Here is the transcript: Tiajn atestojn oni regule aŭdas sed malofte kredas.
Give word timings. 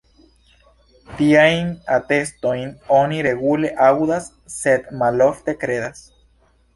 Tiajn 1.17 1.67
atestojn 1.97 2.71
oni 2.99 3.19
regule 3.27 3.71
aŭdas 3.89 4.31
sed 4.55 4.89
malofte 5.03 5.55
kredas. 5.65 6.01